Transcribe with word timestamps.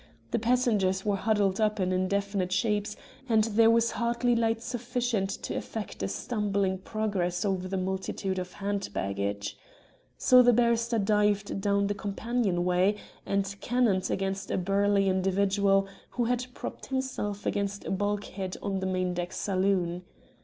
The 0.31 0.39
passengers 0.39 1.05
were 1.05 1.15
huddled 1.15 1.61
up 1.61 1.79
in 1.79 1.91
indefinable 1.91 2.49
shapes, 2.51 2.95
and 3.29 3.43
there 3.43 3.69
was 3.69 3.91
hardly 3.91 4.35
light 4.35 4.59
sufficient 4.59 5.29
to 5.43 5.55
effect 5.55 6.01
a 6.01 6.07
stumbling 6.07 6.79
progress 6.79 7.45
over 7.45 7.67
the 7.67 7.77
multitude 7.77 8.39
of 8.39 8.53
hand 8.53 8.89
baggage. 8.93 9.59
So 10.17 10.41
the 10.41 10.53
barrister 10.53 10.97
dived 10.97 11.61
down 11.61 11.85
the 11.85 11.93
companion 11.93 12.65
way 12.65 12.95
and 13.27 13.55
cannoned 13.61 14.09
against 14.09 14.49
a 14.49 14.57
burly 14.57 15.07
individual 15.07 15.87
who 16.09 16.25
had 16.25 16.47
propped 16.55 16.87
himself 16.87 17.45
against 17.45 17.85
a 17.85 17.91
bulkhead 17.91 18.57
on 18.59 18.79
the 18.79 18.87
main 18.87 19.13
deck 19.13 19.31
saloon. 19.31 20.01